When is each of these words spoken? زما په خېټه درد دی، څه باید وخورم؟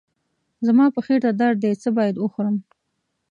زما 0.65 0.85
په 0.95 0.99
خېټه 1.05 1.31
درد 1.41 1.57
دی، 1.63 1.73
څه 1.81 1.89
باید 1.97 2.15
وخورم؟ 2.17 2.55